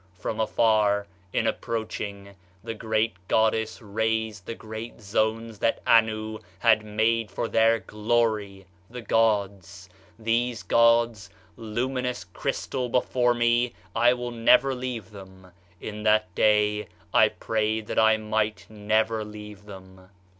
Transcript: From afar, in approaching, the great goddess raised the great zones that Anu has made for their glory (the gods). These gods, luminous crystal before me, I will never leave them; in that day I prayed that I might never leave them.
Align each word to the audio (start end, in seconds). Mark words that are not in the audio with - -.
From 0.17 0.39
afar, 0.39 1.05
in 1.31 1.45
approaching, 1.45 2.33
the 2.63 2.73
great 2.73 3.13
goddess 3.27 3.83
raised 3.83 4.47
the 4.47 4.55
great 4.55 4.99
zones 4.99 5.59
that 5.59 5.79
Anu 5.85 6.39
has 6.57 6.81
made 6.81 7.29
for 7.29 7.47
their 7.47 7.77
glory 7.77 8.65
(the 8.89 9.03
gods). 9.03 9.89
These 10.17 10.63
gods, 10.63 11.29
luminous 11.55 12.23
crystal 12.23 12.89
before 12.89 13.35
me, 13.35 13.73
I 13.95 14.13
will 14.15 14.31
never 14.31 14.73
leave 14.73 15.11
them; 15.11 15.51
in 15.79 16.01
that 16.01 16.33
day 16.33 16.87
I 17.13 17.27
prayed 17.29 17.85
that 17.85 17.99
I 17.99 18.17
might 18.17 18.65
never 18.71 19.23
leave 19.23 19.65
them. 19.65 20.09